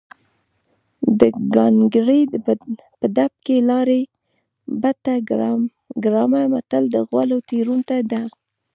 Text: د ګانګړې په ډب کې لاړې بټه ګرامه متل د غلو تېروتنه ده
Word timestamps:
د 1.19 1.21
ګانګړې 1.55 2.19
په 2.99 3.05
ډب 3.15 3.33
کې 3.45 3.57
لاړې 3.69 4.01
بټه 4.81 5.15
ګرامه 6.03 6.41
متل 6.53 6.83
د 6.93 6.95
غلو 7.09 7.37
تېروتنه 7.49 7.97
ده 8.11 8.21